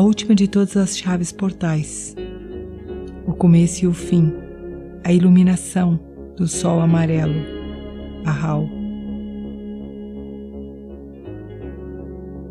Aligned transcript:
última 0.00 0.34
de 0.34 0.48
todas 0.48 0.76
as 0.76 0.96
chaves 0.96 1.32
portais, 1.32 2.14
o 3.26 3.32
começo 3.32 3.84
e 3.84 3.88
o 3.88 3.92
fim, 3.92 4.32
a 5.04 5.12
iluminação 5.12 6.00
do 6.36 6.46
sol 6.46 6.80
amarelo, 6.80 7.34
a 8.24 8.30
Hal. 8.30 8.68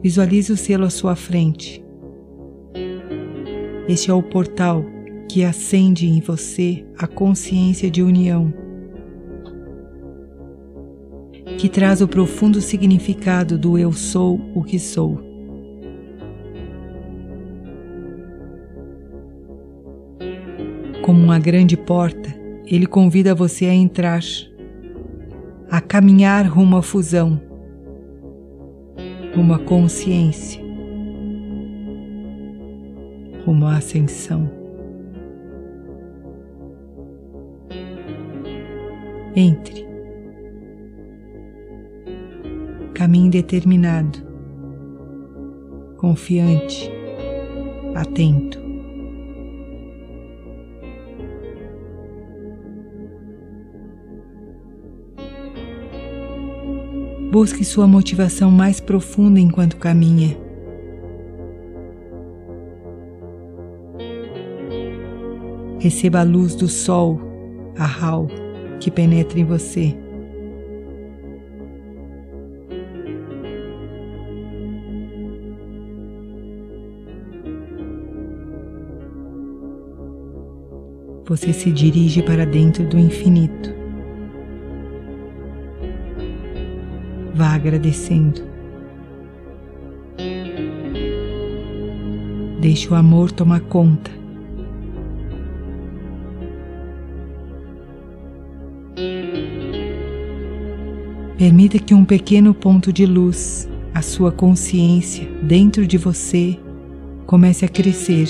Visualize 0.02 0.52
o 0.52 0.58
selo 0.58 0.86
à 0.86 0.90
sua 0.90 1.16
frente. 1.16 1.84
Este 3.88 4.12
é 4.12 4.14
o 4.14 4.22
portal 4.24 4.86
que 5.28 5.44
acende 5.44 6.08
em 6.08 6.22
você 6.22 6.86
a 6.98 7.08
consciência 7.08 7.90
de 7.90 8.04
união, 8.04 8.54
que 11.58 11.68
traz 11.68 12.02
o 12.02 12.08
profundo 12.08 12.62
significado 12.62 13.58
do 13.58 13.78
eu 13.78 13.92
sou 13.92 14.40
o 14.56 14.64
que 14.64 14.80
sou. 14.80 15.29
Uma 21.30 21.38
grande 21.38 21.78
porta, 21.78 22.36
ele 22.66 22.88
convida 22.88 23.36
você 23.36 23.66
a 23.66 23.74
entrar, 23.74 24.20
a 25.70 25.80
caminhar 25.80 26.44
rumo 26.48 26.76
à 26.76 26.82
fusão, 26.82 27.40
rumo 29.36 29.54
à 29.54 29.60
consciência, 29.60 30.60
rumo 33.46 33.68
à 33.68 33.78
ascensão. 33.78 34.50
Entre. 39.36 39.88
Caminhe 42.96 43.30
determinado, 43.30 44.18
confiante, 45.96 46.92
atento. 47.94 48.69
Busque 57.32 57.64
sua 57.64 57.86
motivação 57.86 58.50
mais 58.50 58.80
profunda 58.80 59.40
enquanto 59.40 59.78
caminha. 59.78 60.36
Receba 65.80 66.22
a 66.22 66.24
luz 66.24 66.56
do 66.56 66.68
sol, 66.68 67.22
a 67.78 67.86
Hal, 67.86 68.28
que 68.80 68.90
penetra 68.90 69.40
em 69.40 69.46
você. 69.46 69.96
Você 81.26 81.54
se 81.54 81.72
dirige 81.72 82.24
para 82.24 82.44
dentro 82.44 82.84
do 82.88 82.98
infinito. 82.98 83.79
Agradecendo. 87.60 88.42
Deixe 92.60 92.90
o 92.90 92.96
amor 92.96 93.32
tomar 93.32 93.62
conta. 93.62 94.12
Permita 101.38 101.80
que 101.80 101.94
um 101.94 102.04
pequeno 102.04 102.54
ponto 102.54 102.92
de 102.92 103.06
luz, 103.06 103.70
a 103.94 104.02
sua 104.02 104.30
consciência 104.30 105.26
dentro 105.42 105.88
de 105.88 105.98
você, 105.98 106.60
comece 107.26 107.64
a 107.64 107.70
crescer. 107.70 108.28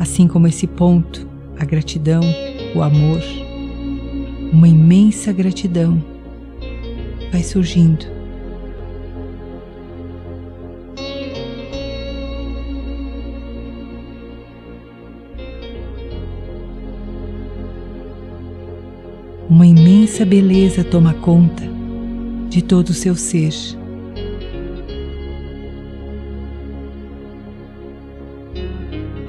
Assim 0.00 0.26
como 0.26 0.48
esse 0.48 0.66
ponto, 0.66 1.28
a 1.58 1.64
gratidão, 1.64 2.22
o 2.76 2.82
amor, 2.82 3.22
uma 4.52 4.68
imensa 4.68 5.32
gratidão 5.32 6.02
vai 7.32 7.42
surgindo. 7.42 8.04
Uma 19.48 19.66
imensa 19.66 20.26
beleza 20.26 20.84
toma 20.84 21.14
conta 21.14 21.64
de 22.50 22.60
todo 22.60 22.90
o 22.90 22.94
seu 22.94 23.14
ser. 23.16 23.54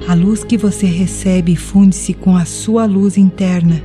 A 0.08 0.14
luz 0.14 0.42
que 0.42 0.56
você 0.56 0.86
recebe 0.86 1.54
funde-se 1.54 2.14
com 2.14 2.34
a 2.34 2.46
sua 2.46 2.86
luz 2.86 3.18
interna, 3.18 3.78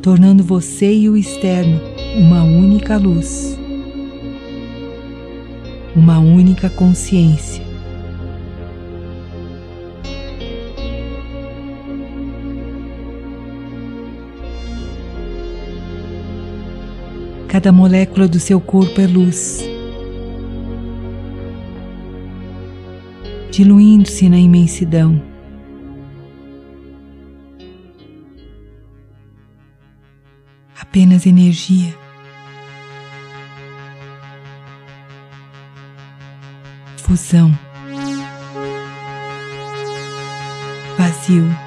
tornando 0.00 0.44
você 0.44 0.94
e 0.94 1.10
o 1.10 1.16
externo 1.16 1.80
uma 2.16 2.44
única 2.44 2.96
luz, 2.96 3.58
uma 5.96 6.20
única 6.20 6.70
consciência. 6.70 7.64
Cada 17.48 17.72
molécula 17.72 18.28
do 18.28 18.38
seu 18.38 18.60
corpo 18.60 19.00
é 19.00 19.06
luz. 19.08 19.75
Diluindo-se 23.56 24.28
na 24.28 24.36
imensidão. 24.36 25.18
Apenas 30.78 31.24
energia. 31.24 31.96
Fusão. 36.98 37.58
Vazio. 40.98 41.65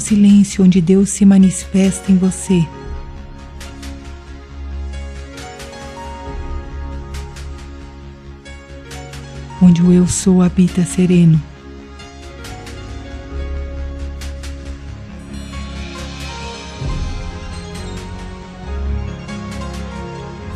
Silêncio 0.00 0.64
onde 0.64 0.80
Deus 0.80 1.10
se 1.10 1.24
manifesta 1.24 2.10
em 2.10 2.16
você. 2.16 2.66
Onde 9.62 9.82
o 9.82 9.92
Eu 9.92 10.06
Sou 10.06 10.42
habita 10.42 10.84
sereno. 10.84 11.40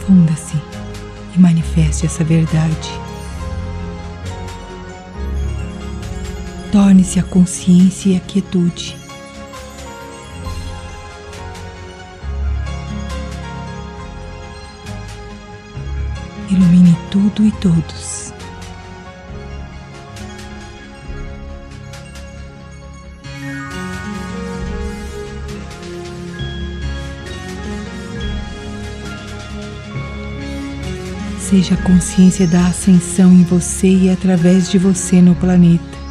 Funda-se 0.07 0.57
e 1.35 1.39
manifeste 1.39 2.07
essa 2.07 2.25
verdade. 2.25 2.91
Torne-se 6.73 7.21
a 7.21 7.23
consciência 7.23 8.11
e 8.11 8.17
a 8.17 8.21
quietude. 8.21 9.04
Ilumine 16.95 17.11
tudo 17.11 17.45
e 17.45 17.53
todos. 17.53 18.33
Seja 31.41 31.75
a 31.75 31.83
consciência 31.83 32.47
da 32.47 32.67
ascensão 32.67 33.33
em 33.33 33.45
você 33.45 33.87
e 33.87 34.11
através 34.11 34.71
de 34.71 34.79
você 34.79 35.21
no 35.21 35.35
planeta. 35.35 36.04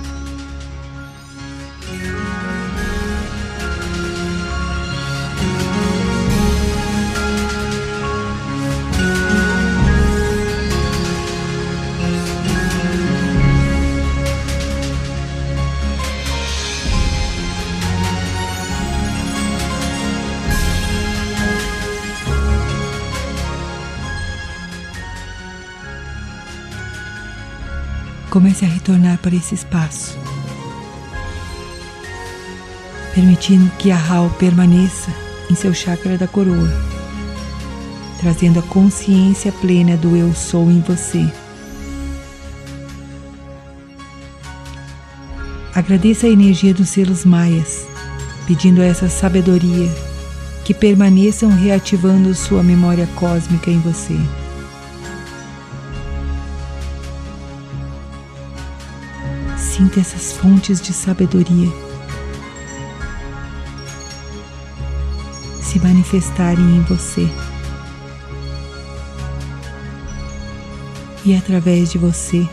Comece 28.33 28.65
a 28.65 28.67
retornar 28.67 29.19
para 29.19 29.35
esse 29.35 29.53
espaço, 29.53 30.17
permitindo 33.13 33.71
que 33.77 33.91
a 33.91 33.95
Hal 33.95 34.27
permaneça 34.39 35.11
em 35.51 35.53
seu 35.53 35.71
chakra 35.71 36.17
da 36.17 36.27
coroa, 36.27 36.67
trazendo 38.19 38.57
a 38.57 38.63
consciência 38.63 39.51
plena 39.51 39.95
do 39.97 40.17
Eu 40.17 40.33
Sou 40.33 40.71
em 40.71 40.81
você. 40.81 41.31
Agradeça 45.75 46.25
a 46.25 46.31
energia 46.31 46.73
dos 46.73 46.89
selos 46.89 47.23
maias, 47.23 47.85
pedindo 48.47 48.81
essa 48.81 49.07
sabedoria 49.07 49.91
que 50.65 50.73
permaneçam 50.73 51.51
reativando 51.51 52.33
sua 52.33 52.63
memória 52.63 53.07
cósmica 53.15 53.69
em 53.69 53.79
você. 53.81 54.17
Sinta 59.75 59.99
essas 60.01 60.33
fontes 60.33 60.79
de 60.79 60.93
sabedoria 60.93 61.67
se 65.63 65.79
manifestarem 65.79 66.63
em 66.63 66.81
você 66.81 67.27
e 71.25 71.35
através 71.35 71.91
de 71.91 71.97
você 71.97 72.47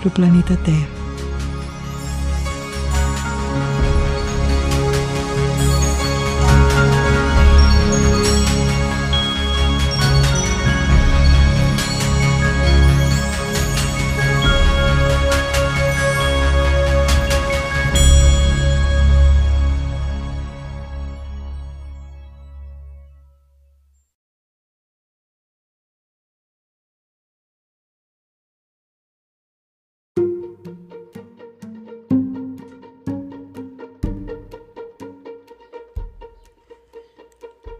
para 0.00 0.08
o 0.08 0.10
planeta 0.10 0.56
Terra. 0.56 1.01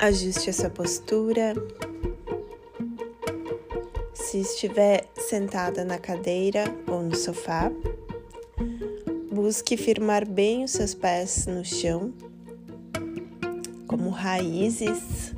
Ajuste 0.03 0.51
a 0.51 0.53
sua 0.53 0.69
postura. 0.69 1.55
Se 4.13 4.41
estiver 4.41 5.07
sentada 5.17 5.85
na 5.85 5.97
cadeira 5.97 6.65
ou 6.89 7.05
no 7.05 7.15
sofá, 7.15 7.71
busque 9.31 9.77
firmar 9.77 10.29
bem 10.29 10.65
os 10.65 10.73
seus 10.73 10.93
pés 10.93 11.47
no 11.47 11.65
chão, 11.65 12.13
como 13.87 14.11
raízes 14.11 15.33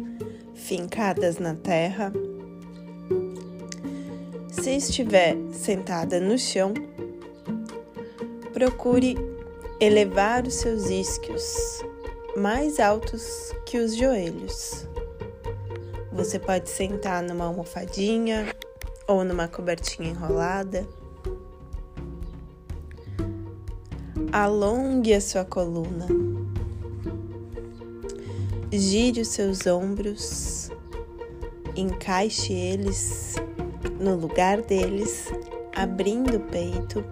fincadas 0.54 1.36
na 1.36 1.54
terra. 1.54 2.10
Se 4.50 4.70
estiver 4.70 5.36
sentada 5.52 6.18
no 6.18 6.38
chão, 6.38 6.72
procure 8.54 9.14
elevar 9.78 10.46
os 10.46 10.54
seus 10.54 10.88
isquios 10.88 11.82
mais 12.34 12.80
altos 12.80 13.52
os 13.78 13.96
joelhos. 13.96 14.86
Você 16.12 16.38
pode 16.38 16.70
sentar 16.70 17.22
numa 17.22 17.46
almofadinha 17.46 18.54
ou 19.08 19.24
numa 19.24 19.48
cobertinha 19.48 20.10
enrolada. 20.10 20.86
Alongue 24.32 25.14
a 25.14 25.20
sua 25.20 25.44
coluna. 25.44 26.06
Gire 28.72 29.20
os 29.20 29.28
seus 29.28 29.66
ombros. 29.66 30.70
Encaixe 31.76 32.52
eles 32.52 33.34
no 33.98 34.14
lugar 34.14 34.62
deles, 34.62 35.28
abrindo 35.74 36.36
o 36.36 36.40
peito, 36.40 37.04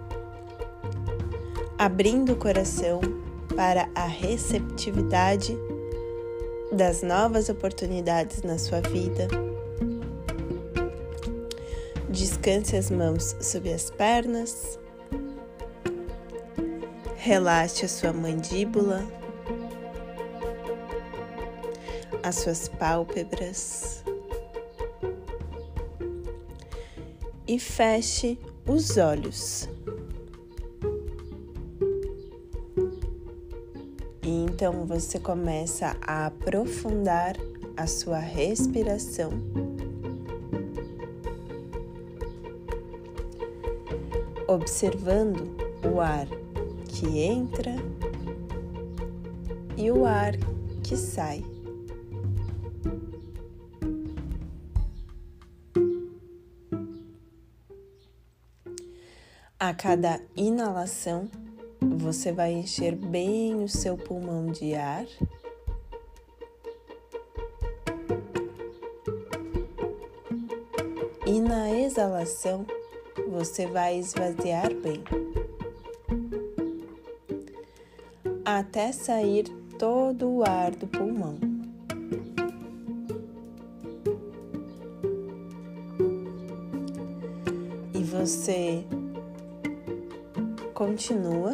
abrindo 1.77 2.33
o 2.33 2.35
coração 2.35 3.01
para 3.55 3.89
a 3.93 4.05
receptividade 4.05 5.57
das 6.73 7.03
novas 7.03 7.49
oportunidades 7.49 8.41
na 8.41 8.57
sua 8.57 8.81
vida. 8.81 9.27
Descanse 12.09 12.75
as 12.75 12.89
mãos 12.89 13.35
sob 13.39 13.71
as 13.71 13.91
pernas. 13.91 14.79
Relaxe 17.15 17.85
a 17.85 17.87
sua 17.87 18.11
mandíbula, 18.11 19.05
as 22.21 22.35
suas 22.35 22.67
pálpebras 22.67 24.03
e 27.47 27.57
feche 27.59 28.37
os 28.67 28.97
olhos. 28.97 29.69
Então 34.53 34.85
você 34.85 35.19
começa 35.19 35.97
a 35.99 36.27
aprofundar 36.27 37.35
a 37.75 37.87
sua 37.87 38.19
respiração. 38.19 39.31
Observando 44.47 45.57
o 45.83 45.99
ar 45.99 46.27
que 46.87 47.19
entra 47.19 47.73
e 49.75 49.89
o 49.89 50.05
ar 50.05 50.33
que 50.83 50.95
sai. 50.95 51.43
A 59.59 59.73
cada 59.73 60.21
inalação, 60.35 61.27
você 62.03 62.33
vai 62.33 62.51
encher 62.51 62.93
bem 62.95 63.63
o 63.63 63.69
seu 63.69 63.97
pulmão 63.97 64.47
de 64.47 64.75
ar. 64.75 65.05
E 71.25 71.39
na 71.39 71.71
exalação, 71.71 72.65
você 73.29 73.65
vai 73.65 73.97
esvaziar 73.97 74.73
bem. 74.73 75.01
Até 78.43 78.91
sair 78.91 79.45
todo 79.79 80.29
o 80.29 80.43
ar 80.43 80.71
do 80.71 80.85
pulmão. 80.85 81.37
E 87.93 88.03
você 88.03 88.85
Continua 90.73 91.53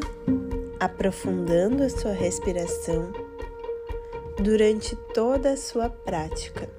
aprofundando 0.79 1.83
a 1.83 1.89
sua 1.89 2.13
respiração 2.13 3.11
durante 4.41 4.95
toda 5.13 5.51
a 5.51 5.57
sua 5.57 5.89
prática, 5.89 6.69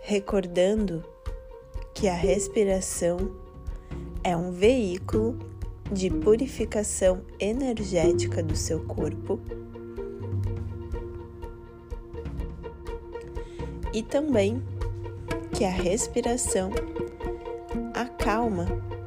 recordando 0.00 1.04
que 1.94 2.08
a 2.08 2.14
respiração 2.14 3.36
é 4.24 4.36
um 4.36 4.50
veículo 4.50 5.38
de 5.92 6.10
purificação 6.10 7.22
energética 7.38 8.42
do 8.42 8.56
seu 8.56 8.84
corpo 8.84 9.38
e 13.92 14.02
também 14.02 14.60
que 15.52 15.64
a 15.64 15.70
respiração 15.70 16.72
acalma 17.94 18.97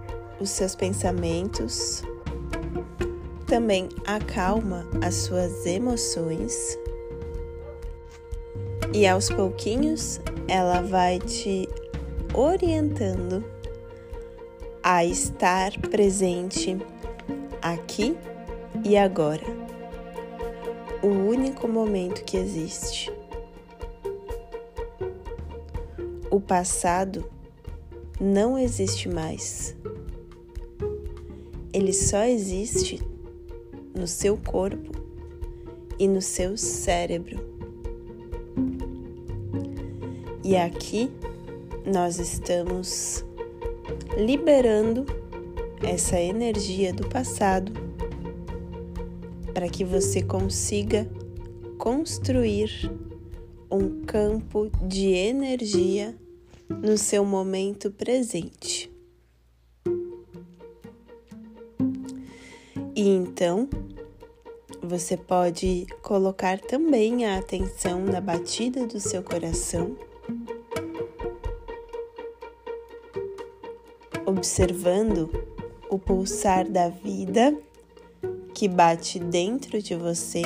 os 0.41 0.49
seus 0.49 0.75
pensamentos, 0.75 2.03
também 3.45 3.87
acalma 4.05 4.87
as 5.03 5.15
suas 5.15 5.65
emoções 5.67 6.77
e 8.93 9.07
aos 9.07 9.29
pouquinhos 9.29 10.19
ela 10.47 10.81
vai 10.81 11.19
te 11.19 11.69
orientando 12.33 13.43
a 14.81 15.05
estar 15.05 15.71
presente 15.89 16.77
aqui 17.61 18.17
e 18.83 18.97
agora, 18.97 19.45
o 21.03 21.07
único 21.07 21.67
momento 21.67 22.23
que 22.23 22.35
existe. 22.35 23.13
O 26.31 26.39
passado 26.41 27.29
não 28.19 28.57
existe 28.57 29.07
mais 29.07 29.75
ele 31.81 31.93
só 31.93 32.25
existe 32.25 33.01
no 33.95 34.05
seu 34.05 34.37
corpo 34.37 34.91
e 35.97 36.07
no 36.07 36.21
seu 36.21 36.55
cérebro. 36.55 37.43
E 40.43 40.55
aqui 40.55 41.09
nós 41.83 42.19
estamos 42.19 43.25
liberando 44.15 45.07
essa 45.81 46.19
energia 46.19 46.93
do 46.93 47.09
passado 47.09 47.71
para 49.51 49.67
que 49.67 49.83
você 49.83 50.21
consiga 50.21 51.09
construir 51.79 52.91
um 53.71 54.05
campo 54.05 54.69
de 54.87 55.07
energia 55.07 56.15
no 56.69 56.95
seu 56.95 57.25
momento 57.25 57.89
presente. 57.89 58.90
E 63.01 63.09
então, 63.09 63.67
você 64.79 65.17
pode 65.17 65.87
colocar 66.03 66.59
também 66.59 67.25
a 67.25 67.39
atenção 67.39 68.05
na 68.05 68.21
batida 68.21 68.85
do 68.85 68.99
seu 68.99 69.23
coração, 69.23 69.97
observando 74.23 75.31
o 75.89 75.97
pulsar 75.97 76.69
da 76.69 76.89
vida 76.89 77.57
que 78.53 78.67
bate 78.67 79.17
dentro 79.17 79.81
de 79.81 79.95
você. 79.95 80.43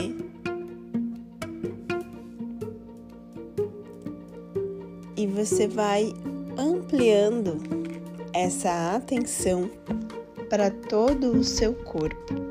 E 5.18 5.28
você 5.28 5.68
vai 5.68 6.14
ampliando 6.58 7.58
essa 8.32 8.96
atenção 8.96 9.70
para 10.50 10.72
todo 10.72 11.32
o 11.32 11.44
seu 11.44 11.74
corpo. 11.74 12.45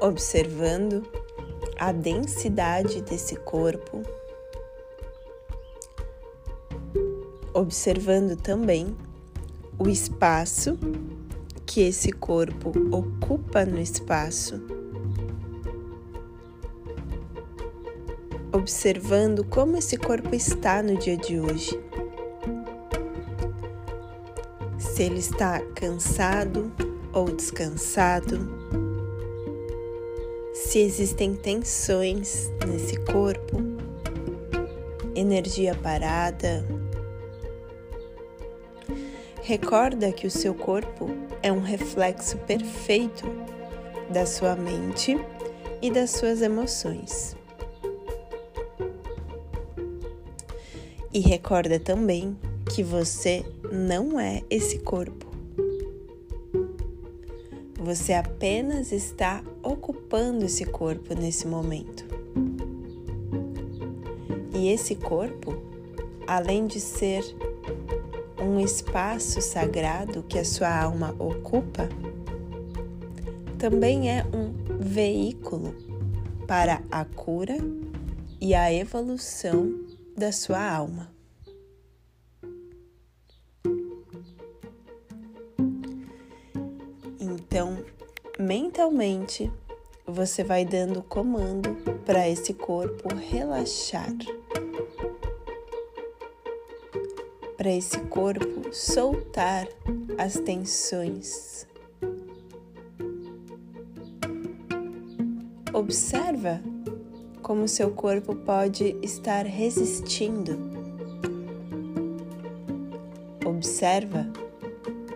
Observando 0.00 1.04
a 1.78 1.92
densidade 1.92 3.02
desse 3.02 3.36
corpo, 3.36 4.02
observando 7.52 8.36
também 8.36 8.96
o 9.78 9.88
espaço 9.88 10.78
que 11.66 11.82
esse 11.82 12.10
corpo 12.10 12.72
ocupa 12.90 13.64
no 13.64 13.78
espaço, 13.78 14.60
observando 18.52 19.44
como 19.44 19.76
esse 19.76 19.96
corpo 19.96 20.34
está 20.34 20.82
no 20.82 20.96
dia 20.96 21.16
de 21.16 21.38
hoje. 21.38 21.78
Se 24.78 25.04
ele 25.04 25.20
está 25.20 25.60
cansado 25.74 26.72
ou 27.12 27.26
descansado, 27.26 28.59
se 30.70 30.78
existem 30.78 31.34
tensões 31.34 32.48
nesse 32.64 32.96
corpo, 33.00 33.56
energia 35.16 35.74
parada. 35.74 36.64
Recorda 39.42 40.12
que 40.12 40.28
o 40.28 40.30
seu 40.30 40.54
corpo 40.54 41.10
é 41.42 41.50
um 41.50 41.58
reflexo 41.58 42.38
perfeito 42.38 43.24
da 44.10 44.24
sua 44.24 44.54
mente 44.54 45.18
e 45.82 45.90
das 45.90 46.10
suas 46.10 46.40
emoções. 46.40 47.36
E 51.12 51.18
recorda 51.18 51.80
também 51.80 52.38
que 52.72 52.84
você 52.84 53.44
não 53.72 54.20
é 54.20 54.44
esse 54.48 54.78
corpo. 54.78 55.29
Você 57.82 58.12
apenas 58.12 58.92
está 58.92 59.42
ocupando 59.62 60.44
esse 60.44 60.66
corpo 60.66 61.14
nesse 61.14 61.46
momento. 61.46 62.04
E 64.54 64.68
esse 64.68 64.94
corpo, 64.94 65.56
além 66.26 66.66
de 66.66 66.78
ser 66.78 67.24
um 68.38 68.60
espaço 68.60 69.40
sagrado 69.40 70.22
que 70.22 70.38
a 70.38 70.44
sua 70.44 70.78
alma 70.78 71.16
ocupa, 71.18 71.88
também 73.58 74.10
é 74.10 74.26
um 74.26 74.52
veículo 74.78 75.74
para 76.46 76.82
a 76.90 77.06
cura 77.06 77.56
e 78.38 78.54
a 78.54 78.70
evolução 78.70 79.86
da 80.14 80.30
sua 80.32 80.62
alma. 80.62 81.19
Então, 87.52 87.84
mentalmente, 88.38 89.50
você 90.06 90.44
vai 90.44 90.64
dando 90.64 91.02
comando 91.02 91.74
para 92.06 92.28
esse 92.28 92.54
corpo 92.54 93.12
relaxar. 93.12 94.14
Para 97.56 97.72
esse 97.72 97.98
corpo 98.02 98.72
soltar 98.72 99.66
as 100.16 100.34
tensões. 100.34 101.66
Observa 105.72 106.62
como 107.42 107.66
seu 107.66 107.90
corpo 107.90 108.36
pode 108.36 108.96
estar 109.02 109.44
resistindo. 109.44 110.56
Observa 113.44 114.24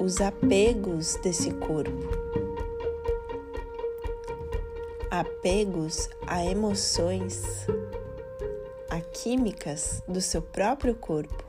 os 0.00 0.20
apegos 0.20 1.14
desse 1.22 1.52
corpo 1.54 2.13
apegos 5.20 6.08
a 6.26 6.44
emoções, 6.44 7.42
a 8.90 9.00
químicas 9.00 10.02
do 10.08 10.20
seu 10.20 10.42
próprio 10.42 10.94
corpo. 10.94 11.44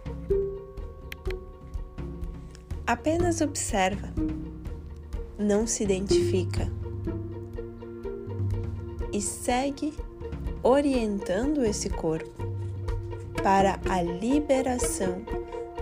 Apenas 2.86 3.42
observa, 3.42 4.14
não 5.40 5.66
se 5.66 5.84
identifica 5.84 6.72
e 9.12 9.20
segue 9.20 9.94
orientando 10.62 11.66
esse 11.66 11.90
corpo 11.90 12.46
para 13.42 13.80
a 13.90 14.02
liberação 14.02 15.24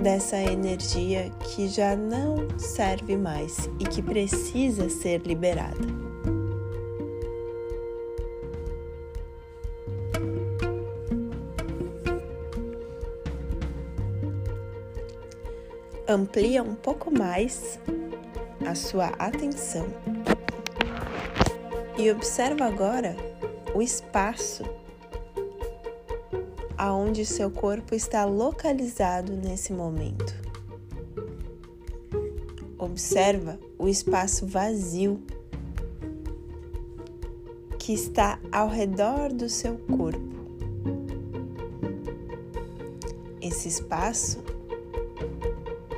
dessa 0.02 0.38
energia 0.38 1.30
que 1.40 1.68
já 1.68 1.96
não 1.96 2.58
serve 2.58 3.18
mais 3.18 3.70
e 3.80 3.86
que 3.86 4.02
precisa 4.02 4.90
ser 4.90 5.22
liberada. 5.22 6.13
Amplia 16.14 16.62
um 16.62 16.76
pouco 16.76 17.12
mais 17.12 17.80
a 18.68 18.76
sua 18.76 19.08
atenção 19.18 19.88
e 21.98 22.12
observa 22.12 22.66
agora 22.66 23.16
o 23.74 23.82
espaço 23.82 24.64
aonde 26.78 27.26
seu 27.26 27.50
corpo 27.50 27.96
está 27.96 28.26
localizado 28.26 29.34
nesse 29.34 29.74
momento. 29.74 30.36
Observa 32.78 33.60
o 33.80 33.88
espaço 33.88 34.46
vazio 34.46 35.20
que 37.80 37.94
está 37.94 38.40
ao 38.52 38.68
redor 38.68 39.32
do 39.32 39.50
seu 39.50 39.78
corpo. 39.78 40.34
Esse 43.42 43.68
espaço 43.68 44.43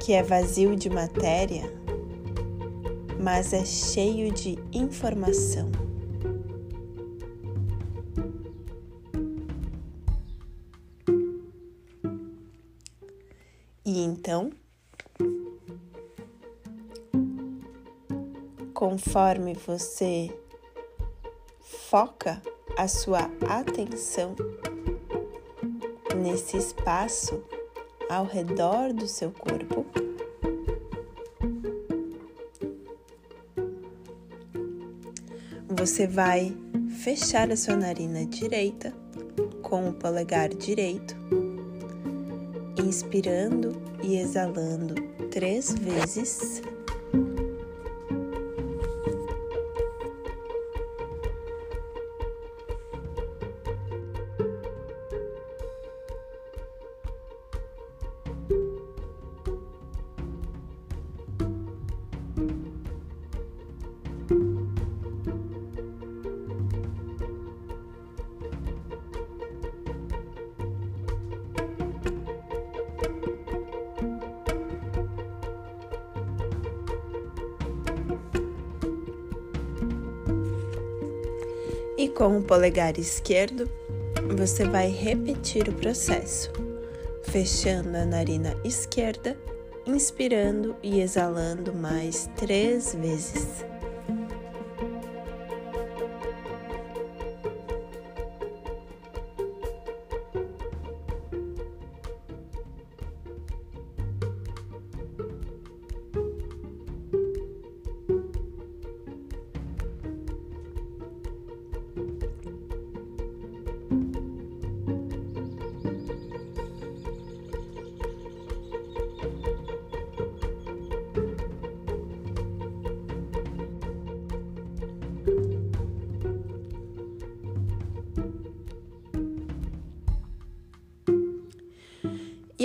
que 0.05 0.13
é 0.13 0.21
vazio 0.21 0.75
de 0.75 0.87
matéria, 0.87 1.63
mas 3.19 3.53
é 3.53 3.65
cheio 3.65 4.31
de 4.31 4.55
informação. 4.71 5.71
E 13.83 13.99
então, 13.99 14.51
conforme 18.75 19.55
você 19.55 20.29
foca 21.89 22.39
a 22.77 22.87
sua 22.87 23.31
atenção 23.49 24.35
nesse 26.15 26.57
espaço 26.57 27.43
ao 28.09 28.25
redor 28.25 28.93
do 28.93 29.07
seu 29.07 29.31
corpo. 29.31 29.85
Você 35.69 36.07
vai 36.07 36.55
fechar 37.03 37.51
a 37.51 37.57
sua 37.57 37.75
narina 37.75 38.25
direita 38.25 38.93
com 39.61 39.89
o 39.89 39.93
polegar 39.93 40.49
direito, 40.49 41.15
inspirando 42.77 43.75
e 44.03 44.17
exalando 44.17 44.95
três 45.29 45.73
vezes. 45.73 46.61
Com 82.15 82.37
o 82.37 82.41
polegar 82.41 82.97
esquerdo, 82.97 83.69
você 84.37 84.63
vai 84.63 84.89
repetir 84.89 85.67
o 85.67 85.73
processo, 85.73 86.49
fechando 87.23 87.97
a 87.97 88.05
narina 88.05 88.55
esquerda, 88.63 89.37
inspirando 89.85 90.77
e 90.81 91.01
exalando 91.01 91.73
mais 91.73 92.29
três 92.37 92.95
vezes. 92.95 93.65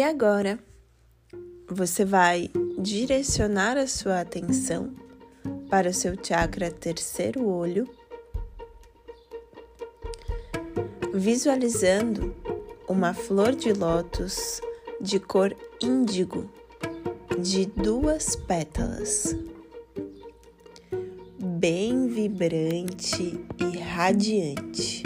E 0.00 0.02
agora 0.02 0.58
você 1.68 2.06
vai 2.06 2.50
direcionar 2.78 3.76
a 3.76 3.86
sua 3.86 4.22
atenção 4.22 4.94
para 5.68 5.90
o 5.90 5.92
seu 5.92 6.14
chakra 6.24 6.70
terceiro 6.70 7.46
olho, 7.46 7.86
visualizando 11.12 12.34
uma 12.88 13.12
flor 13.12 13.54
de 13.54 13.74
lótus 13.74 14.62
de 15.02 15.20
cor 15.20 15.54
índigo 15.82 16.50
de 17.38 17.66
duas 17.66 18.34
pétalas, 18.34 19.36
bem 21.38 22.08
vibrante 22.08 23.38
e 23.58 23.76
radiante. 23.76 25.02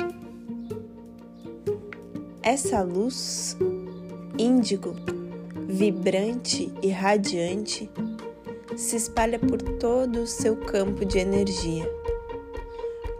Essa 2.40 2.80
luz 2.82 3.56
índigo, 4.38 4.94
vibrante 5.68 6.72
e 6.82 6.90
radiante, 6.90 7.90
se 8.76 8.96
espalha 8.96 9.38
por 9.38 9.62
todo 9.62 10.22
o 10.22 10.26
seu 10.26 10.56
campo 10.56 11.04
de 11.04 11.18
energia, 11.18 11.88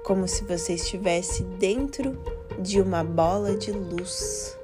como 0.03 0.27
se 0.27 0.45
você 0.45 0.75
estivesse 0.75 1.45
dentro 1.45 2.19
de 2.61 2.81
uma 2.81 3.05
bola 3.05 3.57
de 3.57 3.71
luz. 3.71 4.57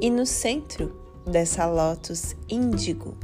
E 0.00 0.10
no 0.10 0.26
centro 0.26 0.92
dessa 1.24 1.66
lótus 1.66 2.34
índigo, 2.48 3.16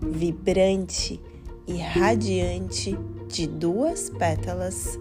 vibrante 0.00 1.20
e 1.66 1.76
radiante 1.76 2.98
de 3.28 3.46
duas 3.46 4.10
pétalas, 4.10 4.98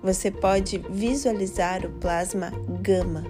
você 0.00 0.30
pode 0.30 0.78
visualizar 0.78 1.84
o 1.84 1.90
plasma 1.90 2.52
gama 2.80 3.24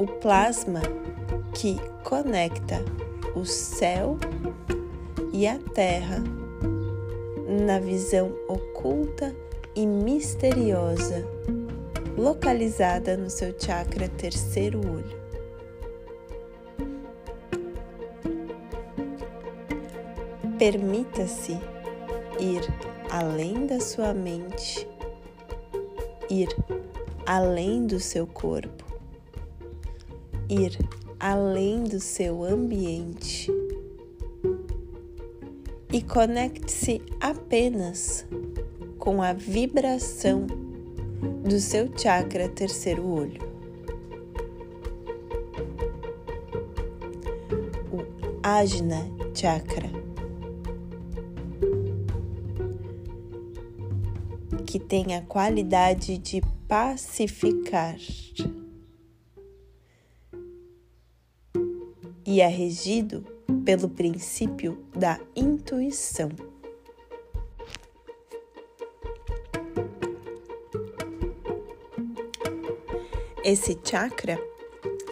o 0.00 0.06
plasma 0.06 0.80
que 1.52 1.78
conecta 2.02 2.82
o 3.36 3.44
céu 3.44 4.16
e 5.30 5.46
a 5.46 5.58
terra 5.74 6.24
na 7.66 7.78
visão 7.78 8.32
oculta 8.48 9.36
e 9.76 9.86
misteriosa 9.86 11.22
localizada 12.16 13.14
no 13.14 13.28
seu 13.28 13.54
chakra 13.60 14.08
terceiro 14.08 14.80
olho. 14.80 15.20
Permita-se 20.58 21.60
ir 22.38 22.62
além 23.10 23.66
da 23.66 23.78
sua 23.80 24.14
mente, 24.14 24.88
ir 26.30 26.48
além 27.26 27.86
do 27.86 28.00
seu 28.00 28.26
corpo 28.26 28.79
ir 30.50 30.76
além 31.20 31.84
do 31.84 32.00
seu 32.00 32.42
ambiente 32.42 33.48
e 35.92 36.02
conecte-se 36.02 37.00
apenas 37.20 38.26
com 38.98 39.22
a 39.22 39.32
vibração 39.32 40.46
do 41.44 41.60
seu 41.60 41.88
chakra 41.96 42.48
terceiro 42.48 43.06
olho. 43.06 43.40
O 47.92 48.02
Ajna 48.42 49.08
Chakra. 49.34 49.88
Que 54.66 54.78
tem 54.78 55.16
a 55.16 55.22
qualidade 55.22 56.18
de 56.18 56.40
pacificar. 56.68 57.96
E 62.30 62.40
é 62.40 62.46
regido 62.46 63.24
pelo 63.64 63.88
princípio 63.88 64.78
da 64.96 65.18
intuição. 65.34 66.30
Esse 73.42 73.76
chakra 73.82 74.38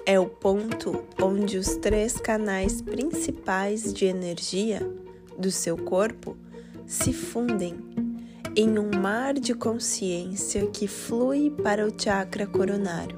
é 0.07 0.21
o 0.21 0.27
ponto 0.27 1.03
onde 1.21 1.59
os 1.59 1.75
três 1.79 2.21
canais 2.21 2.81
principais 2.81 3.93
de 3.93 4.05
energia 4.05 4.89
do 5.37 5.51
seu 5.51 5.77
corpo 5.77 6.37
se 6.87 7.13
fundem 7.13 7.75
em 8.55 8.79
um 8.79 8.97
mar 8.97 9.35
de 9.35 9.55
consciência 9.55 10.69
que 10.69 10.87
flui 10.87 11.51
para 11.51 11.85
o 11.85 11.93
chakra 12.01 12.47
coronário. 12.47 13.18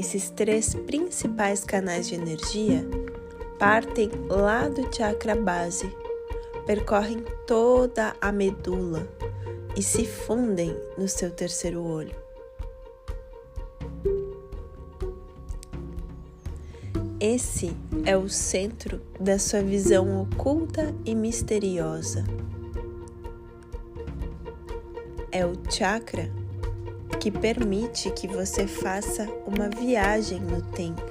Esses 0.00 0.30
três 0.30 0.74
principais 0.74 1.62
canais 1.62 2.08
de 2.08 2.14
energia 2.14 2.88
partem 3.58 4.10
lá 4.30 4.66
do 4.66 4.90
chakra 4.90 5.36
base, 5.36 5.94
percorrem 6.64 7.22
toda 7.46 8.16
a 8.18 8.32
medula 8.32 9.06
e 9.76 9.82
se 9.82 10.06
fundem 10.06 10.74
no 10.96 11.06
seu 11.06 11.30
terceiro 11.30 11.82
olho. 11.82 12.16
Esse 17.20 17.76
é 18.06 18.16
o 18.16 18.26
centro 18.26 19.02
da 19.20 19.38
sua 19.38 19.60
visão 19.60 20.22
oculta 20.22 20.94
e 21.04 21.14
misteriosa. 21.14 22.24
É 25.30 25.44
o 25.44 25.52
chakra 25.70 26.39
que 27.20 27.30
permite 27.30 28.10
que 28.10 28.26
você 28.26 28.66
faça 28.66 29.28
uma 29.46 29.68
viagem 29.68 30.40
no 30.40 30.62
tempo, 30.62 31.04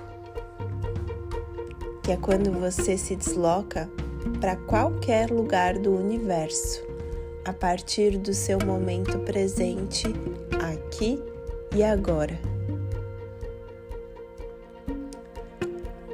que 2.02 2.12
é 2.12 2.18
quando 2.18 2.52
você 2.52 2.98
se 2.98 3.16
desloca 3.16 3.88
para 4.42 4.56
qualquer 4.56 5.30
lugar 5.30 5.78
do 5.78 5.96
universo 5.96 6.84
a 7.46 7.54
partir 7.54 8.18
do 8.18 8.34
seu 8.34 8.58
momento 8.66 9.20
presente 9.20 10.08
aqui 10.60 11.22
e 11.76 11.84
agora. 11.84 12.40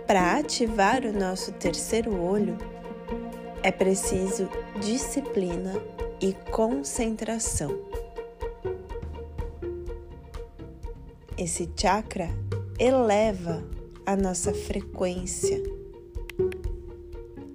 Para 0.06 0.38
ativar 0.38 1.06
o 1.06 1.14
nosso 1.14 1.54
terceiro 1.54 2.22
olho, 2.22 2.58
é 3.64 3.72
preciso 3.72 4.50
disciplina 4.82 5.74
e 6.20 6.34
concentração. 6.52 7.95
Esse 11.38 11.69
chakra 11.76 12.30
eleva 12.80 13.62
a 14.06 14.15
nossa 14.15 14.54
frequência, 14.54 15.62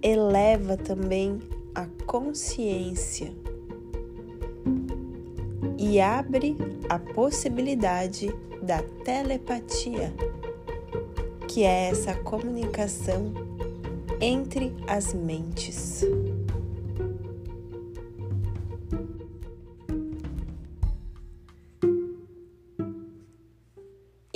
eleva 0.03 0.77
também 0.77 1.39
a 1.75 1.87
consciência 2.05 3.33
e 5.79 5.99
abre 5.99 6.59
a 6.91 6.99
possibilidade 6.99 8.29
da 8.63 8.83
telepatia, 9.03 10.13
que 11.49 11.63
é 11.63 11.89
essa 11.89 12.15
comunicação 12.17 13.33
entre 14.21 14.75
as 14.87 15.15
mentes. 15.15 16.05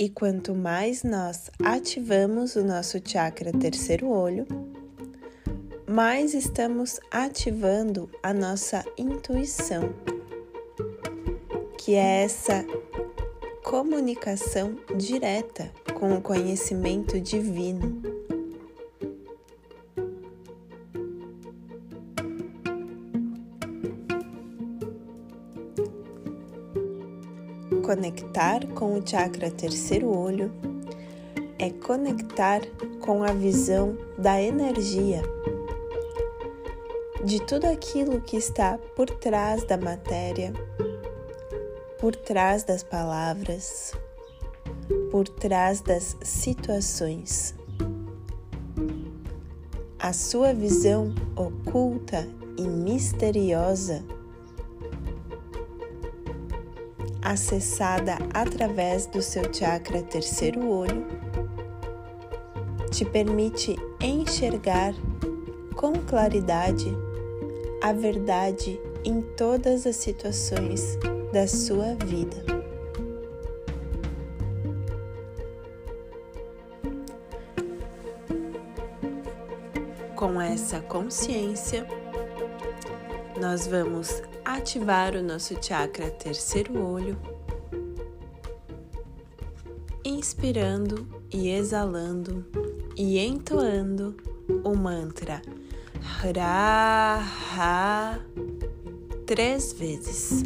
E 0.05 0.09
quanto 0.09 0.53
mais 0.53 1.01
nós 1.01 1.49
ativamos 1.63 2.55
o 2.55 2.63
nosso 2.63 2.99
chakra 3.03 3.51
terceiro 3.51 4.07
olho, 4.07 4.45
mais 5.87 6.35
estamos 6.35 6.99
ativando 7.09 8.07
a 8.21 8.31
nossa 8.31 8.85
intuição, 8.99 9.95
que 11.79 11.95
é 11.95 12.21
essa 12.21 12.63
comunicação 13.63 14.77
direta 14.95 15.71
com 15.95 16.13
o 16.13 16.21
conhecimento 16.21 17.19
divino. 17.19 18.24
Conectar 27.95 28.67
com 28.73 28.99
o 28.99 29.07
chakra 29.07 29.49
terceiro 29.49 30.09
olho 30.09 30.51
é 31.57 31.69
conectar 31.69 32.59
com 32.99 33.23
a 33.23 33.31
visão 33.31 33.97
da 34.17 34.41
energia, 34.41 35.21
de 37.23 37.39
tudo 37.45 37.63
aquilo 37.63 38.19
que 38.19 38.35
está 38.35 38.77
por 38.97 39.09
trás 39.09 39.63
da 39.63 39.77
matéria, 39.77 40.51
por 41.97 42.13
trás 42.13 42.65
das 42.65 42.83
palavras, 42.83 43.93
por 45.09 45.29
trás 45.29 45.79
das 45.79 46.17
situações. 46.21 47.55
A 49.97 50.11
sua 50.11 50.53
visão 50.53 51.15
oculta 51.37 52.27
e 52.57 52.67
misteriosa 52.67 54.03
acessada 57.25 58.19
através 58.31 59.07
do 59.07 59.19
seu 59.19 59.51
chakra 59.51 60.03
terceiro 60.03 60.69
olho, 60.69 61.07
te 62.91 63.03
permite 63.03 63.75
enxergar 63.99 64.93
com 65.75 65.93
claridade 65.93 66.95
a 67.81 67.91
verdade 67.91 68.79
em 69.03 69.21
todas 69.21 69.87
as 69.87 69.95
situações 69.95 70.97
da 71.33 71.47
sua 71.47 71.95
vida. 72.05 72.45
Com 80.15 80.39
essa 80.39 80.79
consciência, 80.79 81.85
nós 83.41 83.67
vamos 83.67 84.21
ativar 84.45 85.15
o 85.15 85.23
nosso 85.23 85.55
chakra 85.59 86.11
terceiro 86.11 86.79
olho, 86.79 87.17
inspirando 90.05 91.07
e 91.33 91.49
exalando 91.49 92.45
e 92.95 93.17
entoando 93.17 94.15
o 94.63 94.75
mantra 94.75 95.41
Hra 96.23 97.19
três 99.25 99.73
vezes. 99.73 100.43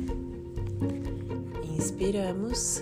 Inspiramos. 1.77 2.81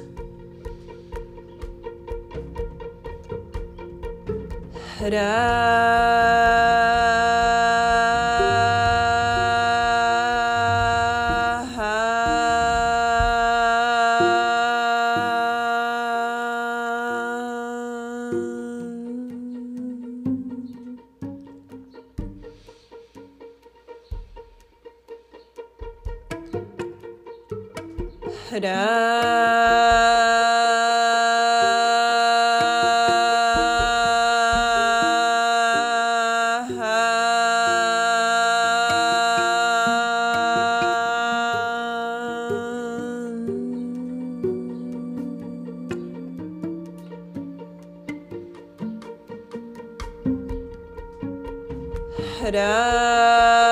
Hra 52.47 53.66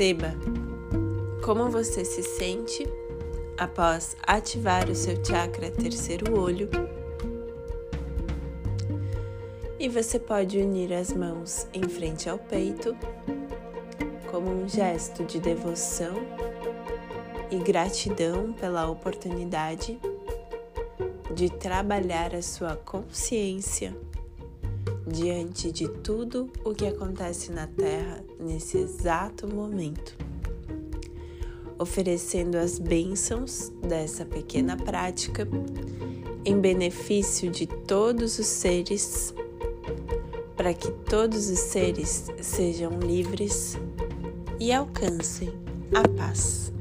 Perceba 0.00 0.34
como 1.44 1.68
você 1.68 2.06
se 2.06 2.22
sente 2.22 2.88
após 3.58 4.16
ativar 4.22 4.88
o 4.88 4.94
seu 4.94 5.22
chakra 5.22 5.70
terceiro 5.70 6.40
olho. 6.40 6.70
E 9.78 9.90
você 9.90 10.18
pode 10.18 10.56
unir 10.56 10.90
as 10.94 11.12
mãos 11.12 11.66
em 11.74 11.86
frente 11.86 12.30
ao 12.30 12.38
peito 12.38 12.96
como 14.30 14.50
um 14.50 14.66
gesto 14.66 15.22
de 15.22 15.38
devoção 15.38 16.14
e 17.50 17.58
gratidão 17.58 18.54
pela 18.54 18.88
oportunidade 18.88 20.00
de 21.34 21.50
trabalhar 21.50 22.34
a 22.34 22.40
sua 22.40 22.74
consciência 22.74 23.94
diante 25.10 25.72
de 25.72 25.88
tudo 25.88 26.50
o 26.64 26.72
que 26.72 26.86
acontece 26.86 27.50
na 27.50 27.66
Terra 27.66 28.24
nesse 28.38 28.78
exato 28.78 29.46
momento, 29.48 30.16
oferecendo 31.78 32.56
as 32.56 32.78
bênçãos 32.78 33.72
dessa 33.82 34.24
pequena 34.24 34.76
prática 34.76 35.46
em 36.44 36.58
benefício 36.60 37.50
de 37.50 37.66
todos 37.66 38.38
os 38.38 38.46
seres, 38.46 39.34
para 40.56 40.72
que 40.72 40.90
todos 40.90 41.48
os 41.48 41.58
seres 41.58 42.26
sejam 42.40 42.98
livres 43.00 43.76
e 44.58 44.72
alcancem 44.72 45.52
a 45.94 46.06
paz. 46.16 46.72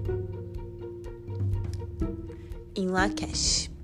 Em 2.76 2.88
Lakesh. 2.88 3.79